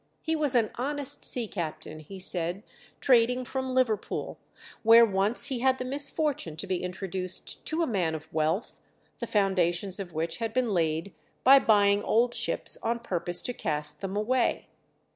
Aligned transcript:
He 0.23 0.35
was 0.35 0.55
an 0.55 0.71
honest 0.79 1.23
sea 1.23 1.47
captain, 1.47 1.99
he 1.99 2.17
said, 2.19 2.63
trading 3.01 3.45
from 3.45 3.71
Liverpool, 3.71 4.39
where 4.81 5.05
once 5.05 5.45
he 5.49 5.59
had 5.59 5.77
the 5.77 5.85
misfortune 5.85 6.55
to 6.57 6.65
be 6.65 6.81
introduced 6.81 7.63
to 7.67 7.83
a 7.83 7.85
man 7.85 8.15
of 8.15 8.27
wealth, 8.33 8.73
the 9.19 9.27
foundations 9.27 9.99
of 9.99 10.11
which 10.11 10.37
had 10.37 10.53
been 10.53 10.71
laid 10.71 11.13
by 11.43 11.59
buying 11.59 12.01
old 12.03 12.33
ships 12.33 12.79
on 12.81 12.97
purpose 12.97 13.43
to 13.43 13.53
cast 13.53 14.01
them 14.01 14.17
away. 14.17 14.69